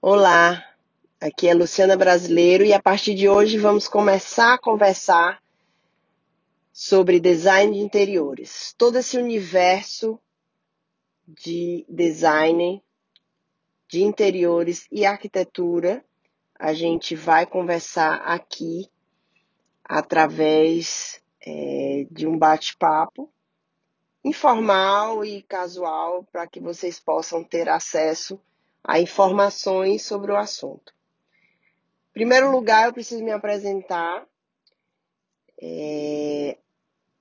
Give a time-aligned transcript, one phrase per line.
[0.00, 0.64] Olá,
[1.20, 5.42] aqui é Luciana Brasileiro e a partir de hoje vamos começar a conversar
[6.72, 8.72] sobre design de interiores.
[8.78, 10.16] Todo esse universo
[11.26, 12.80] de design
[13.88, 16.04] de interiores e arquitetura
[16.54, 18.88] a gente vai conversar aqui
[19.82, 23.28] através é, de um bate-papo
[24.22, 28.40] informal e casual para que vocês possam ter acesso
[28.88, 30.94] a informações sobre o assunto.
[32.08, 34.26] Em primeiro lugar, eu preciso me apresentar.
[35.60, 36.56] É,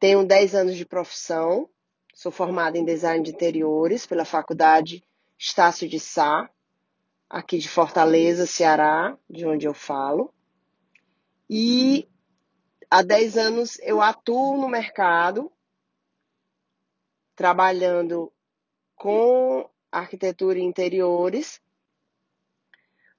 [0.00, 1.70] tenho 10 anos de profissão,
[2.12, 5.04] sou formada em design de interiores pela Faculdade
[5.38, 6.50] Estácio de Sá,
[7.30, 10.34] aqui de Fortaleza, Ceará, de onde eu falo.
[11.48, 12.08] E
[12.90, 15.52] há 10 anos eu atuo no mercado,
[17.36, 18.32] trabalhando
[18.96, 21.60] com arquitetura e interiores,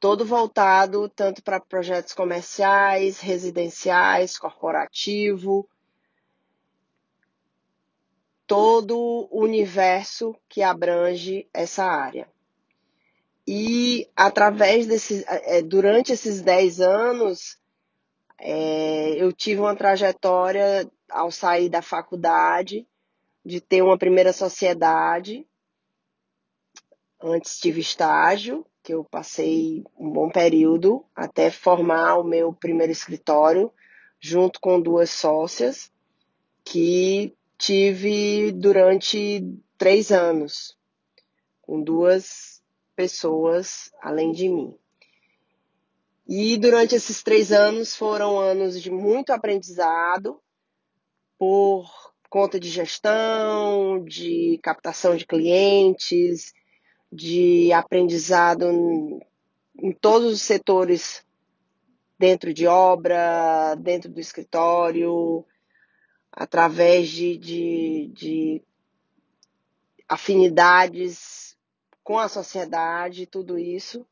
[0.00, 5.68] todo voltado tanto para projetos comerciais, residenciais, corporativo,
[8.46, 8.96] todo
[9.30, 12.28] o universo que abrange essa área.
[13.46, 17.58] E através desses, é, durante esses 10 anos,
[18.38, 22.86] é, eu tive uma trajetória ao sair da faculdade
[23.44, 25.46] de ter uma primeira sociedade
[27.20, 33.72] Antes tive estágio, que eu passei um bom período até formar o meu primeiro escritório,
[34.20, 35.90] junto com duas sócias,
[36.64, 39.42] que tive durante
[39.78, 40.76] três anos,
[41.62, 42.62] com duas
[42.94, 44.76] pessoas além de mim.
[46.28, 50.40] E durante esses três anos foram anos de muito aprendizado
[51.38, 51.88] por
[52.28, 56.52] conta de gestão, de captação de clientes,
[57.16, 58.66] de aprendizado
[59.78, 61.24] em todos os setores
[62.18, 65.44] dentro de obra, dentro do escritório,
[66.30, 68.62] através de, de, de
[70.08, 71.56] afinidades
[72.04, 74.06] com a sociedade, tudo isso.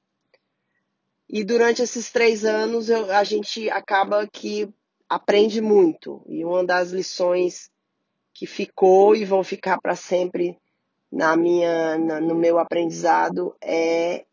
[1.29, 4.69] E durante esses três anos eu, a gente acaba que
[5.09, 6.23] aprende muito.
[6.27, 7.71] E uma das lições
[8.33, 10.59] que ficou e vão ficar para sempre
[11.15, 14.27] na minha, na, no meu aprendizado é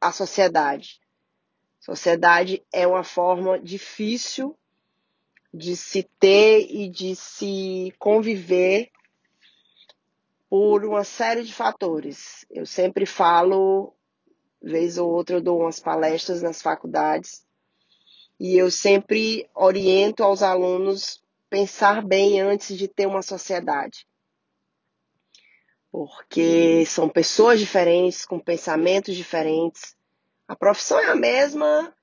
[0.00, 1.00] a sociedade.
[1.78, 4.58] Sociedade é uma forma difícil
[5.54, 8.90] de se ter e de se conviver
[10.48, 12.44] por uma série de fatores.
[12.50, 13.94] Eu sempre falo,
[14.60, 17.46] vez ou outra eu dou umas palestras nas faculdades
[18.40, 24.09] e eu sempre oriento aos alunos pensar bem antes de ter uma sociedade
[25.90, 29.96] porque são pessoas diferentes, com pensamentos diferentes.
[30.46, 31.94] A profissão é a mesma,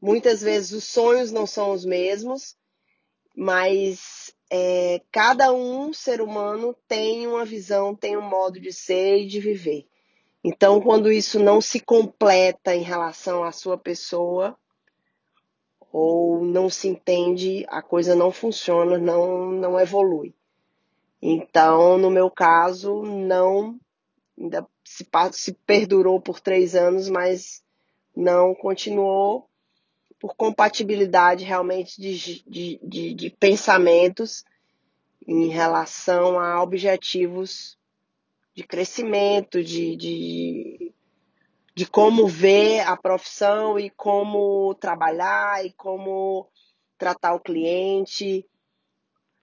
[0.00, 2.56] muitas vezes os sonhos não são os mesmos,
[3.36, 9.26] mas é, cada um ser humano tem uma visão, tem um modo de ser e
[9.26, 9.86] de viver.
[10.42, 14.56] Então, quando isso não se completa em relação à sua pessoa,
[15.90, 20.34] ou não se entende, a coisa não funciona, não, não evolui.
[21.26, 23.80] Então, no meu caso, não,
[24.38, 27.64] ainda se, se perdurou por três anos, mas
[28.14, 29.48] não continuou
[30.20, 34.44] por compatibilidade realmente de, de, de, de pensamentos
[35.26, 37.78] em relação a objetivos
[38.54, 40.92] de crescimento, de, de,
[41.74, 46.46] de como ver a profissão e como trabalhar e como
[46.98, 48.46] tratar o cliente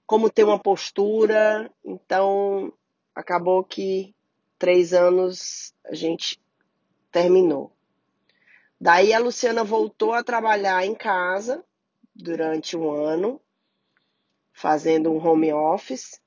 [0.05, 1.71] como ter uma postura.
[1.83, 2.73] Então,
[3.15, 4.15] acabou que
[4.57, 6.39] três anos a gente
[7.11, 7.71] terminou.
[8.79, 11.63] Daí a Luciana voltou a trabalhar em casa
[12.15, 13.39] durante um ano,
[14.51, 16.19] fazendo um home office,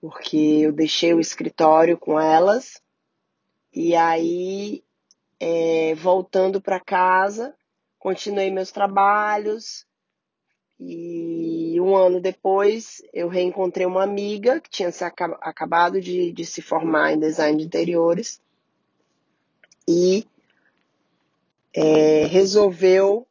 [0.00, 2.82] porque eu deixei o escritório com elas.
[3.72, 4.84] E aí,
[5.40, 7.56] é, voltando para casa,
[7.98, 9.86] continuei meus trabalhos,
[10.80, 16.62] e um ano depois eu reencontrei uma amiga que tinha se acabado de, de se
[16.62, 18.40] formar em design de interiores
[19.88, 20.24] e
[21.74, 23.26] é, resolveu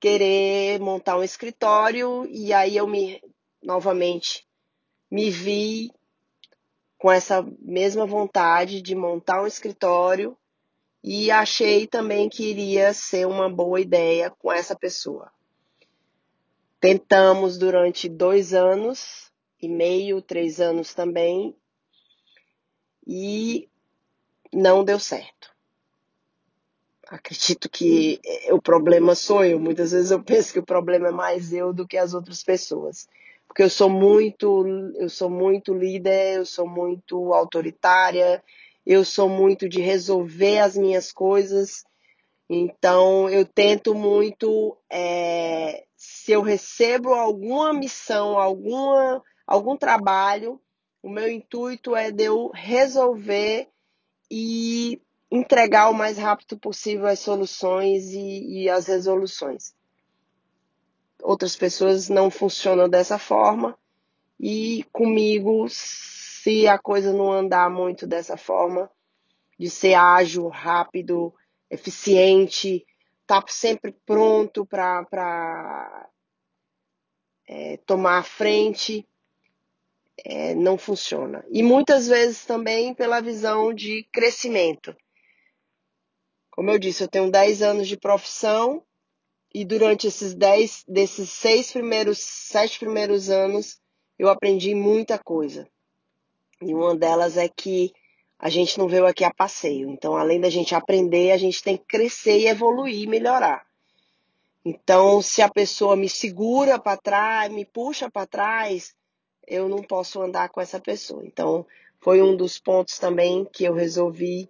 [0.00, 3.22] querer montar um escritório e aí eu me
[3.62, 4.46] novamente
[5.10, 5.92] me vi
[6.98, 10.36] com essa mesma vontade de montar um escritório
[11.02, 15.32] e achei também que iria ser uma boa ideia com essa pessoa.
[16.78, 19.30] Tentamos durante dois anos
[19.60, 21.54] e meio, três anos também,
[23.06, 23.68] e
[24.52, 25.50] não deu certo.
[27.08, 28.20] Acredito que
[28.50, 29.58] o problema sou eu.
[29.58, 33.08] Muitas vezes eu penso que o problema é mais eu do que as outras pessoas.
[33.48, 34.64] Porque eu sou muito,
[34.94, 38.40] eu sou muito líder, eu sou muito autoritária,
[38.84, 41.84] eu sou muito de resolver as minhas coisas.
[42.48, 50.60] Então eu tento muito, é, se eu recebo alguma missão, alguma, algum trabalho,
[51.02, 53.68] o meu intuito é de eu resolver
[54.30, 55.00] e
[55.30, 59.74] entregar o mais rápido possível as soluções e, e as resoluções.
[61.22, 63.78] Outras pessoas não funcionam dessa forma
[64.38, 65.66] e comigo,
[66.42, 68.90] se a coisa não andar muito dessa forma,
[69.58, 71.34] de ser ágil, rápido,
[71.70, 72.86] eficiente,
[73.26, 76.08] tá sempre pronto para
[77.46, 79.06] é, tomar a frente,
[80.24, 81.44] é, não funciona.
[81.50, 84.96] E muitas vezes também pela visão de crescimento.
[86.50, 88.82] Como eu disse, eu tenho 10 anos de profissão
[89.52, 93.78] e durante esses 10, desses seis primeiros, sete primeiros anos,
[94.18, 95.68] eu aprendi muita coisa.
[96.62, 97.92] E uma delas é que
[98.38, 99.90] a gente não veio aqui a passeio.
[99.90, 103.64] Então, além da gente aprender, a gente tem que crescer e evoluir, melhorar.
[104.64, 108.94] Então, se a pessoa me segura para trás, me puxa para trás,
[109.46, 111.24] eu não posso andar com essa pessoa.
[111.24, 111.66] Então,
[112.00, 114.48] foi um dos pontos também que eu resolvi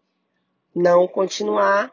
[0.74, 1.92] não continuar,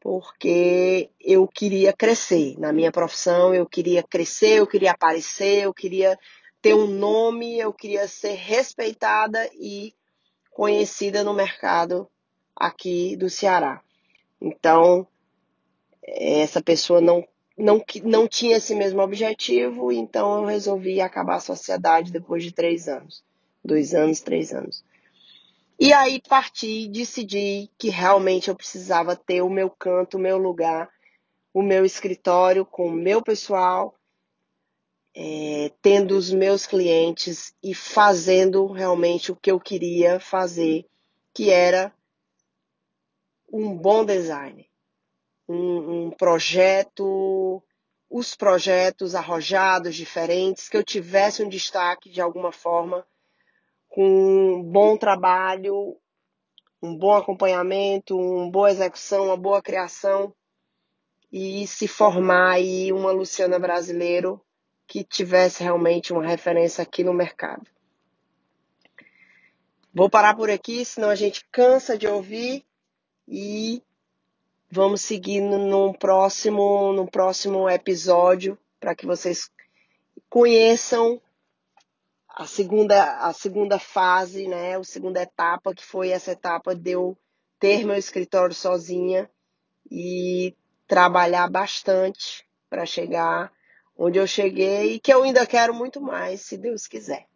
[0.00, 6.18] porque eu queria crescer na minha profissão, eu queria crescer, eu queria aparecer, eu queria
[6.66, 9.94] ter um nome, eu queria ser respeitada e
[10.50, 12.10] conhecida no mercado
[12.56, 13.80] aqui do Ceará.
[14.40, 15.06] Então,
[16.02, 17.24] essa pessoa não
[17.56, 22.88] não, não tinha esse mesmo objetivo, então eu resolvi acabar a sociedade depois de três
[22.88, 23.24] anos.
[23.64, 24.84] Dois anos, três anos.
[25.78, 30.90] E aí parti, decidi que realmente eu precisava ter o meu canto, o meu lugar,
[31.54, 33.94] o meu escritório com o meu pessoal,
[35.16, 40.86] é, tendo os meus clientes e fazendo realmente o que eu queria fazer,
[41.34, 41.92] que era
[43.50, 44.68] um bom design
[45.48, 47.62] um, um projeto,
[48.10, 53.06] os projetos arrojados, diferentes, que eu tivesse um destaque de alguma forma,
[53.88, 55.96] com um bom trabalho,
[56.82, 60.34] um bom acompanhamento, uma boa execução, uma boa criação
[61.32, 64.40] e se formar aí uma Luciana brasileiro
[64.86, 67.66] que tivesse realmente uma referência aqui no mercado.
[69.92, 72.64] Vou parar por aqui, senão a gente cansa de ouvir
[73.26, 73.82] e
[74.70, 79.50] Vamos seguir no próximo, no próximo episódio para que vocês
[80.28, 81.22] conheçam
[82.28, 84.76] a segunda, a segunda fase, né?
[84.76, 87.16] A segunda etapa, que foi essa etapa de eu
[87.60, 89.30] ter meu escritório sozinha
[89.88, 90.54] e
[90.86, 93.52] trabalhar bastante para chegar
[93.96, 97.26] onde eu cheguei e que eu ainda quero muito mais, se Deus quiser.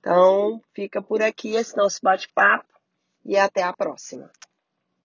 [0.00, 2.66] Então, fica por aqui esse nosso bate-papo
[3.24, 4.30] e até a próxima.